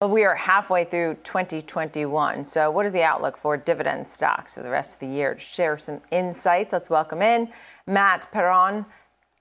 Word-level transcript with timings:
Well, 0.00 0.10
we 0.10 0.22
are 0.22 0.36
halfway 0.36 0.84
through 0.84 1.16
2021. 1.24 2.44
So, 2.44 2.70
what 2.70 2.86
is 2.86 2.92
the 2.92 3.02
outlook 3.02 3.36
for 3.36 3.56
dividend 3.56 4.06
stocks 4.06 4.54
for 4.54 4.62
the 4.62 4.70
rest 4.70 4.94
of 4.94 5.00
the 5.00 5.12
year? 5.12 5.34
To 5.34 5.40
share 5.40 5.76
some 5.76 6.00
insights, 6.12 6.72
let's 6.72 6.88
welcome 6.88 7.20
in 7.20 7.48
Matt 7.88 8.30
Peron, 8.30 8.86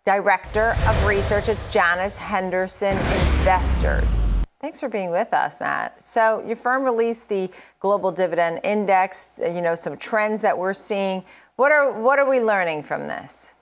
Director 0.03 0.75
of 0.87 1.05
Research 1.05 1.49
at 1.49 1.57
Janus 1.69 2.17
Henderson 2.17 2.97
Investors. 2.97 4.25
Thanks 4.59 4.79
for 4.79 4.89
being 4.89 5.11
with 5.11 5.31
us, 5.31 5.59
Matt. 5.59 6.01
So, 6.01 6.43
your 6.43 6.55
firm 6.55 6.83
released 6.83 7.29
the 7.29 7.51
Global 7.79 8.11
Dividend 8.11 8.61
Index, 8.63 9.39
you 9.45 9.61
know, 9.61 9.75
some 9.75 9.95
trends 9.95 10.41
that 10.41 10.57
we're 10.57 10.73
seeing. 10.73 11.23
What 11.57 11.71
are, 11.71 12.01
what 12.01 12.17
are 12.17 12.27
we 12.27 12.41
learning 12.41 12.81
from 12.81 13.01
this? 13.07 13.53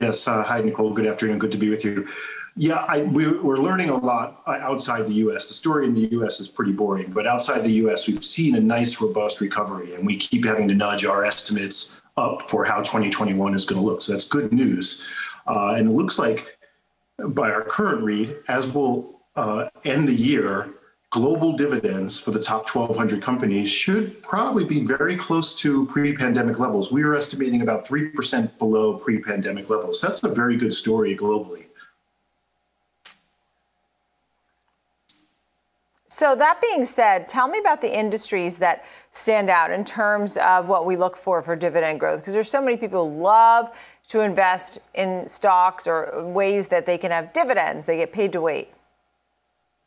Yes. 0.00 0.26
Uh, 0.26 0.42
hi, 0.42 0.62
Nicole. 0.62 0.92
Good 0.92 1.06
afternoon. 1.06 1.38
Good 1.38 1.52
to 1.52 1.58
be 1.58 1.70
with 1.70 1.84
you. 1.84 2.08
Yeah, 2.56 2.84
I, 2.86 3.02
we, 3.02 3.24
are 3.26 3.58
learning 3.58 3.90
a 3.90 3.96
lot 3.96 4.42
uh, 4.46 4.52
outside 4.60 5.08
the 5.08 5.14
U.S. 5.14 5.48
The 5.48 5.54
story 5.54 5.86
in 5.86 5.94
the 5.94 6.08
U.S. 6.12 6.38
is 6.38 6.46
pretty 6.46 6.70
boring, 6.70 7.10
but 7.10 7.26
outside 7.26 7.64
the 7.64 7.72
U.S., 7.72 8.06
we've 8.06 8.22
seen 8.22 8.54
a 8.54 8.60
nice, 8.60 9.00
robust 9.00 9.40
recovery, 9.40 9.94
and 9.94 10.06
we 10.06 10.16
keep 10.16 10.44
having 10.44 10.68
to 10.68 10.74
nudge 10.74 11.04
our 11.04 11.24
estimates 11.24 12.00
up 12.16 12.42
for 12.42 12.64
how 12.64 12.78
2021 12.78 13.54
is 13.54 13.64
going 13.64 13.80
to 13.80 13.84
look. 13.84 14.00
So 14.00 14.12
that's 14.12 14.28
good 14.28 14.52
news. 14.52 15.02
Uh, 15.48 15.74
and 15.74 15.88
it 15.88 15.92
looks 15.92 16.16
like, 16.16 16.56
by 17.18 17.50
our 17.50 17.62
current 17.62 18.04
read, 18.04 18.36
as 18.46 18.68
we'll 18.68 19.20
uh, 19.34 19.68
end 19.84 20.06
the 20.06 20.14
year, 20.14 20.74
global 21.10 21.52
dividends 21.56 22.20
for 22.20 22.30
the 22.30 22.40
top 22.40 22.68
1,200 22.68 23.20
companies 23.20 23.68
should 23.68 24.22
probably 24.22 24.64
be 24.64 24.84
very 24.84 25.16
close 25.16 25.54
to 25.56 25.86
pre-pandemic 25.86 26.60
levels. 26.60 26.92
We 26.92 27.02
are 27.02 27.16
estimating 27.16 27.62
about 27.62 27.84
3% 27.84 28.58
below 28.58 28.94
pre-pandemic 28.94 29.68
levels. 29.70 30.00
That's 30.00 30.22
a 30.22 30.28
very 30.28 30.56
good 30.56 30.74
story 30.74 31.16
globally. 31.16 31.63
So, 36.06 36.36
that 36.36 36.60
being 36.60 36.84
said, 36.84 37.26
tell 37.26 37.48
me 37.48 37.58
about 37.58 37.80
the 37.80 37.98
industries 37.98 38.58
that 38.58 38.84
stand 39.10 39.48
out 39.48 39.70
in 39.70 39.84
terms 39.84 40.36
of 40.36 40.68
what 40.68 40.84
we 40.84 40.96
look 40.96 41.16
for 41.16 41.42
for 41.42 41.56
dividend 41.56 41.98
growth. 41.98 42.20
Because 42.20 42.34
there's 42.34 42.50
so 42.50 42.60
many 42.60 42.76
people 42.76 43.08
who 43.08 43.22
love 43.22 43.70
to 44.08 44.20
invest 44.20 44.80
in 44.94 45.26
stocks 45.26 45.86
or 45.86 46.26
ways 46.26 46.68
that 46.68 46.84
they 46.84 46.98
can 46.98 47.10
have 47.10 47.32
dividends, 47.32 47.86
they 47.86 47.96
get 47.96 48.12
paid 48.12 48.32
to 48.32 48.40
wait. 48.40 48.68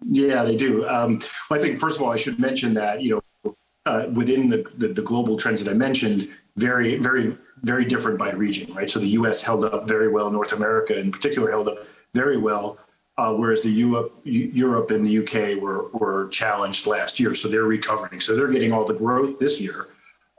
Yeah, 0.09 0.43
they 0.43 0.55
do. 0.55 0.87
Um, 0.87 1.19
well, 1.49 1.59
I 1.59 1.61
think, 1.61 1.79
first 1.79 1.97
of 1.97 2.03
all, 2.03 2.11
I 2.11 2.15
should 2.15 2.39
mention 2.39 2.73
that, 2.75 3.01
you 3.01 3.21
know, 3.43 3.55
uh, 3.85 4.07
within 4.13 4.49
the, 4.49 4.65
the, 4.77 4.89
the 4.89 5.01
global 5.01 5.37
trends 5.37 5.63
that 5.63 5.71
I 5.71 5.73
mentioned, 5.73 6.29
very, 6.57 6.97
very, 6.97 7.37
very 7.61 7.85
different 7.85 8.17
by 8.17 8.31
region, 8.31 8.73
right? 8.73 8.89
So 8.89 8.99
the 8.99 9.07
US 9.09 9.41
held 9.41 9.63
up 9.63 9.87
very 9.87 10.09
well, 10.09 10.29
North 10.29 10.51
America 10.51 10.99
in 10.99 11.11
particular 11.11 11.49
held 11.49 11.67
up 11.67 11.77
very 12.13 12.37
well 12.37 12.79
uh, 13.17 13.33
whereas 13.33 13.61
the 13.61 13.69
Europe, 13.69 14.13
Europe 14.23 14.91
and 14.91 15.05
the 15.05 15.17
UK 15.19 15.61
were, 15.61 15.87
were 15.89 16.27
challenged 16.29 16.85
last 16.85 17.19
year. 17.19 17.33
So 17.33 17.47
they're 17.47 17.63
recovering. 17.63 18.19
So 18.19 18.35
they're 18.35 18.47
getting 18.47 18.71
all 18.71 18.85
the 18.85 18.93
growth 18.93 19.39
this 19.39 19.59
year 19.59 19.87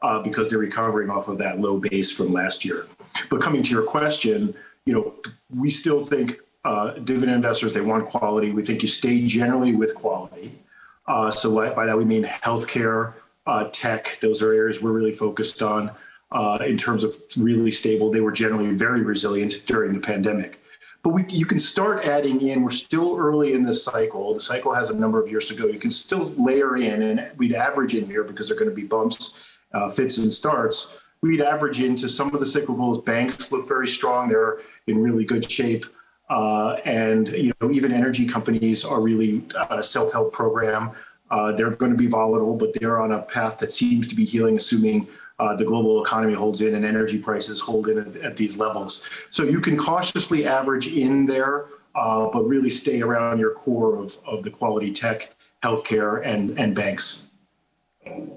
uh, 0.02 0.20
because 0.20 0.48
they're 0.48 0.58
recovering 0.58 1.10
off 1.10 1.28
of 1.28 1.38
that 1.38 1.60
low 1.60 1.78
base 1.78 2.12
from 2.12 2.32
last 2.32 2.64
year. 2.64 2.86
But 3.30 3.40
coming 3.40 3.62
to 3.64 3.70
your 3.70 3.82
question, 3.82 4.54
you 4.86 4.92
know, 4.92 5.14
we 5.54 5.70
still 5.70 6.04
think 6.04 6.38
uh, 6.64 6.92
dividend 6.92 7.36
investors, 7.36 7.72
they 7.72 7.80
want 7.80 8.06
quality. 8.06 8.52
We 8.52 8.64
think 8.64 8.82
you 8.82 8.88
stay 8.88 9.26
generally 9.26 9.74
with 9.74 9.94
quality. 9.94 10.58
Uh, 11.06 11.30
so 11.30 11.54
by 11.74 11.86
that 11.86 11.96
we 11.96 12.04
mean 12.04 12.24
healthcare, 12.24 13.14
uh, 13.46 13.68
tech, 13.72 14.18
those 14.20 14.42
are 14.42 14.52
areas 14.52 14.82
we're 14.82 14.92
really 14.92 15.12
focused 15.12 15.62
on 15.62 15.90
uh, 16.32 16.58
in 16.66 16.76
terms 16.76 17.02
of 17.02 17.16
really 17.36 17.70
stable. 17.70 18.10
They 18.10 18.20
were 18.20 18.32
generally 18.32 18.68
very 18.74 19.02
resilient 19.02 19.62
during 19.66 19.94
the 19.94 20.00
pandemic. 20.00 20.60
But 21.02 21.10
we, 21.10 21.24
you 21.28 21.46
can 21.46 21.58
start 21.58 22.04
adding 22.04 22.40
in. 22.40 22.62
We're 22.62 22.70
still 22.70 23.16
early 23.16 23.52
in 23.52 23.62
this 23.62 23.84
cycle. 23.84 24.34
The 24.34 24.40
cycle 24.40 24.74
has 24.74 24.90
a 24.90 24.94
number 24.94 25.22
of 25.22 25.30
years 25.30 25.46
to 25.46 25.54
go. 25.54 25.66
You 25.66 25.78
can 25.78 25.90
still 25.90 26.32
layer 26.36 26.76
in, 26.76 27.02
and 27.02 27.30
we'd 27.36 27.54
average 27.54 27.94
in 27.94 28.04
here 28.04 28.24
because 28.24 28.48
they're 28.48 28.58
going 28.58 28.70
to 28.70 28.74
be 28.74 28.84
bumps, 28.84 29.56
uh, 29.72 29.88
fits, 29.88 30.18
and 30.18 30.32
starts. 30.32 30.98
We'd 31.20 31.40
average 31.40 31.80
into 31.80 32.08
some 32.08 32.34
of 32.34 32.40
the 32.40 32.46
cyclicals. 32.46 33.04
Banks 33.04 33.50
look 33.52 33.66
very 33.66 33.88
strong. 33.88 34.28
They're 34.28 34.58
in 34.86 35.02
really 35.02 35.24
good 35.24 35.48
shape. 35.50 35.84
Uh, 36.30 36.74
and 36.84 37.28
you 37.28 37.52
know, 37.60 37.70
even 37.70 37.92
energy 37.92 38.26
companies 38.26 38.84
are 38.84 39.00
really 39.00 39.44
on 39.70 39.78
a 39.78 39.82
self-help 39.82 40.32
program. 40.32 40.90
Uh, 41.30 41.52
they're 41.52 41.70
going 41.70 41.92
to 41.92 41.98
be 41.98 42.06
volatile, 42.06 42.56
but 42.56 42.72
they're 42.74 43.00
on 43.00 43.12
a 43.12 43.22
path 43.22 43.58
that 43.58 43.72
seems 43.72 44.06
to 44.08 44.14
be 44.14 44.24
healing, 44.24 44.56
assuming 44.56 45.06
uh, 45.38 45.54
the 45.54 45.64
global 45.64 46.02
economy 46.02 46.34
holds 46.34 46.60
in 46.60 46.74
and 46.74 46.84
energy 46.84 47.18
prices 47.18 47.60
hold 47.60 47.88
in 47.88 47.98
at, 47.98 48.16
at 48.16 48.36
these 48.36 48.58
levels. 48.58 49.04
So 49.30 49.44
you 49.44 49.60
can 49.60 49.76
cautiously 49.76 50.46
average 50.46 50.88
in 50.88 51.26
there, 51.26 51.66
uh, 51.94 52.28
but 52.28 52.44
really 52.44 52.70
stay 52.70 53.00
around 53.02 53.38
your 53.38 53.52
core 53.52 53.98
of, 53.98 54.16
of 54.26 54.42
the 54.42 54.50
quality 54.50 54.92
tech, 54.92 55.34
healthcare, 55.62 56.26
and, 56.26 56.58
and 56.58 56.74
banks. 56.74 57.24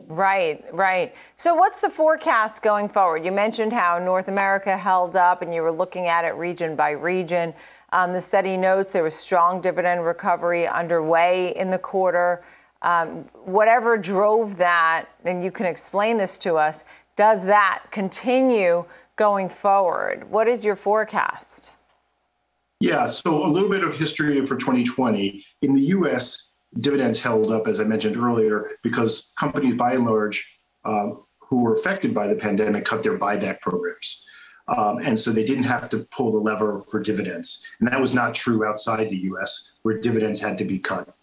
Right, 0.08 0.66
right. 0.74 1.16
So, 1.38 1.56
what's 1.56 1.80
the 1.80 1.90
forecast 1.90 2.62
going 2.62 2.90
forward? 2.90 3.24
You 3.24 3.32
mentioned 3.32 3.72
how 3.72 3.98
North 4.00 4.28
America 4.28 4.76
held 4.76 5.16
up 5.16 5.42
and 5.42 5.54
you 5.54 5.62
were 5.62 5.72
looking 5.72 6.08
at 6.08 6.26
it 6.26 6.36
region 6.36 6.76
by 6.76 6.92
region. 6.92 7.54
Um, 7.94 8.12
the 8.12 8.20
study 8.20 8.58
notes 8.58 8.90
there 8.90 9.04
was 9.04 9.16
strong 9.16 9.62
dividend 9.62 10.06
recovery 10.06 10.68
underway 10.68 11.56
in 11.56 11.70
the 11.70 11.80
quarter. 11.80 12.44
Um, 12.82 13.26
whatever 13.46 13.98
drove 13.98 14.58
that, 14.58 15.06
and 15.24 15.44
you 15.44 15.52
can 15.52 15.66
explain 15.66 16.18
this 16.18 16.38
to 16.40 16.56
us, 16.56 16.84
does 17.16 17.46
that 17.46 17.84
continue 17.92 18.86
going 19.16 19.50
forward? 19.50 20.30
What 20.30 20.48
is 20.48 20.66
your 20.66 20.76
forecast? 20.76 21.74
Yeah, 22.80 23.06
so 23.06 23.46
a 23.46 23.48
little 23.48 23.70
bit 23.70 23.84
of 23.84 23.96
history 23.96 24.44
for 24.46 24.56
2020. 24.56 25.46
In 25.62 25.74
the 25.74 25.82
US, 25.98 26.54
dividends 26.80 27.22
held 27.22 27.52
up, 27.52 27.68
as 27.68 27.80
I 27.80 27.84
mentioned 27.84 28.18
earlier, 28.18 28.72
because 28.82 29.32
companies 29.38 29.76
by 29.76 29.94
and 29.94 30.06
large 30.06 30.58
uh, 30.84 31.10
who 31.38 31.58
were 31.58 31.74
affected 31.74 32.16
by 32.16 32.28
the 32.28 32.36
pandemic 32.36 32.86
cut 32.86 33.04
their 33.04 33.20
buyback 33.20 33.62
programs. 33.62 34.26
Um, 34.68 35.00
and 35.00 35.20
so 35.20 35.32
they 35.32 35.44
didn't 35.44 35.64
have 35.64 35.90
to 35.90 36.00
pull 36.12 36.32
the 36.32 36.38
lever 36.38 36.80
for 36.80 37.00
dividends. 37.00 37.66
And 37.80 37.88
that 37.90 38.00
was 38.00 38.16
not 38.16 38.34
true 38.34 38.66
outside 38.66 39.10
the 39.10 39.18
US, 39.18 39.74
where 39.84 40.00
dividends 40.00 40.40
had 40.40 40.58
to 40.60 40.66
be 40.66 40.80
cut. 40.80 41.14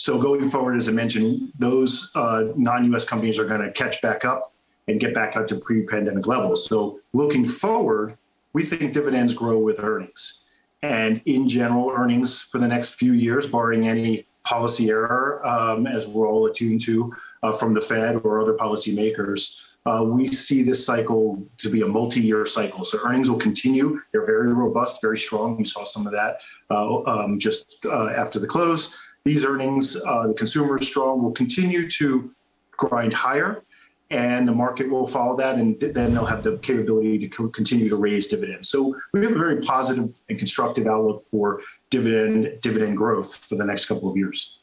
So 0.00 0.18
going 0.18 0.48
forward, 0.48 0.78
as 0.78 0.88
I 0.88 0.92
mentioned, 0.92 1.52
those 1.58 2.10
uh, 2.14 2.44
non-US 2.56 3.04
companies 3.04 3.38
are 3.38 3.44
going 3.44 3.60
to 3.60 3.70
catch 3.70 4.00
back 4.00 4.24
up 4.24 4.54
and 4.88 4.98
get 4.98 5.12
back 5.12 5.36
up 5.36 5.46
to 5.48 5.56
pre-pandemic 5.56 6.26
levels. 6.26 6.66
So 6.66 7.00
looking 7.12 7.44
forward, 7.44 8.16
we 8.54 8.62
think 8.62 8.94
dividends 8.94 9.34
grow 9.34 9.58
with 9.58 9.78
earnings. 9.78 10.40
And 10.82 11.20
in 11.26 11.46
general, 11.46 11.92
earnings 11.94 12.40
for 12.40 12.56
the 12.56 12.66
next 12.66 12.94
few 12.94 13.12
years, 13.12 13.46
barring 13.46 13.88
any 13.88 14.26
policy 14.42 14.88
error, 14.88 15.46
um, 15.46 15.86
as 15.86 16.08
we're 16.08 16.26
all 16.26 16.46
attuned 16.46 16.80
to 16.86 17.12
uh, 17.42 17.52
from 17.52 17.74
the 17.74 17.80
Fed 17.82 18.22
or 18.24 18.40
other 18.40 18.54
policymakers, 18.54 19.60
uh, 19.84 20.02
we 20.02 20.26
see 20.26 20.62
this 20.62 20.84
cycle 20.84 21.46
to 21.58 21.68
be 21.68 21.82
a 21.82 21.86
multi-year 21.86 22.46
cycle. 22.46 22.84
So 22.84 23.00
earnings 23.04 23.28
will 23.28 23.38
continue. 23.38 24.00
They're 24.12 24.24
very 24.24 24.50
robust, 24.54 25.02
very 25.02 25.18
strong. 25.18 25.58
We 25.58 25.64
saw 25.64 25.84
some 25.84 26.06
of 26.06 26.14
that 26.14 26.38
uh, 26.70 27.02
um, 27.04 27.38
just 27.38 27.80
uh, 27.84 28.08
after 28.16 28.38
the 28.38 28.46
close 28.46 28.94
these 29.24 29.44
earnings, 29.44 29.96
uh, 29.96 30.26
the 30.28 30.34
consumer 30.34 30.78
is 30.78 30.86
strong, 30.86 31.22
will 31.22 31.32
continue 31.32 31.88
to 31.90 32.32
grind 32.72 33.12
higher, 33.12 33.62
and 34.10 34.48
the 34.48 34.52
market 34.52 34.90
will 34.90 35.06
follow 35.06 35.36
that, 35.36 35.56
and 35.56 35.78
then 35.78 36.12
they'll 36.12 36.24
have 36.24 36.42
the 36.42 36.56
capability 36.58 37.18
to 37.18 37.48
continue 37.50 37.88
to 37.88 37.96
raise 37.96 38.26
dividends. 38.26 38.68
So 38.68 38.96
we 39.12 39.24
have 39.24 39.32
a 39.32 39.38
very 39.38 39.60
positive 39.60 40.10
and 40.28 40.38
constructive 40.38 40.86
outlook 40.86 41.22
for 41.30 41.60
dividend 41.90 42.60
dividend 42.60 42.96
growth 42.96 43.36
for 43.36 43.56
the 43.56 43.64
next 43.64 43.86
couple 43.86 44.10
of 44.10 44.16
years. 44.16 44.58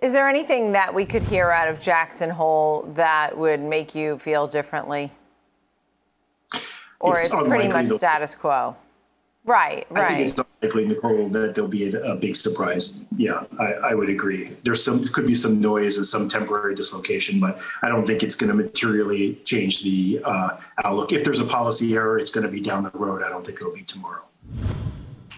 Is 0.00 0.12
there 0.12 0.28
anything 0.28 0.72
that 0.72 0.92
we 0.92 1.04
could 1.04 1.22
hear 1.22 1.50
out 1.50 1.68
of 1.68 1.80
Jackson 1.80 2.28
Hole 2.28 2.82
that 2.94 3.38
would 3.38 3.60
make 3.60 3.94
you 3.94 4.18
feel 4.18 4.48
differently? 4.48 5.12
Or 6.98 7.18
it's, 7.18 7.28
it's 7.28 7.48
pretty 7.48 7.68
much 7.68 7.86
status 7.86 8.34
quo? 8.34 8.76
Right, 9.44 9.86
right. 9.90 10.04
I 10.04 10.08
think 10.14 10.28
it's 10.28 10.38
likely, 10.62 10.86
Nicole, 10.86 11.28
that 11.30 11.56
there'll 11.56 11.68
be 11.68 11.92
a, 11.92 12.00
a 12.12 12.14
big 12.14 12.36
surprise. 12.36 13.04
Yeah, 13.16 13.42
I, 13.58 13.72
I, 13.90 13.94
would 13.94 14.08
agree. 14.08 14.52
There's 14.62 14.84
some 14.84 15.04
could 15.08 15.26
be 15.26 15.34
some 15.34 15.60
noise 15.60 15.96
and 15.96 16.06
some 16.06 16.28
temporary 16.28 16.76
dislocation, 16.76 17.40
but 17.40 17.60
I 17.82 17.88
don't 17.88 18.06
think 18.06 18.22
it's 18.22 18.36
going 18.36 18.48
to 18.50 18.54
materially 18.54 19.34
change 19.44 19.82
the 19.82 20.20
uh, 20.24 20.60
outlook. 20.84 21.10
If 21.10 21.24
there's 21.24 21.40
a 21.40 21.44
policy 21.44 21.94
error, 21.94 22.20
it's 22.20 22.30
going 22.30 22.46
to 22.46 22.52
be 22.52 22.60
down 22.60 22.84
the 22.84 22.90
road. 22.90 23.24
I 23.24 23.30
don't 23.30 23.44
think 23.44 23.58
it'll 23.58 23.74
be 23.74 23.82
tomorrow. 23.82 24.22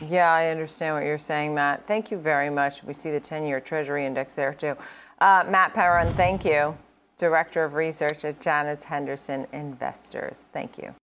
Yeah, 0.07 0.31
I 0.31 0.49
understand 0.49 0.97
what 0.97 1.05
you're 1.05 1.17
saying, 1.17 1.55
Matt. 1.55 1.87
Thank 1.87 2.11
you 2.11 2.19
very 2.19 2.51
much. 2.51 2.85
We 2.85 2.93
see 2.93 3.11
the 3.11 3.21
10-year 3.21 3.61
Treasury 3.61 4.05
Index 4.05 4.35
there 4.35 4.53
too. 4.53 4.77
Uh, 5.21 5.45
Matt 5.49 5.73
Peron, 5.73 6.13
thank 6.13 6.45
you, 6.45 6.77
Director 7.17 7.65
of 7.65 7.73
Research 7.73 8.27
at 8.27 8.39
Janus 8.39 8.85
Henderson 8.85 9.47
Investors. 9.53 10.45
Thank 10.53 10.77
you. 10.77 10.95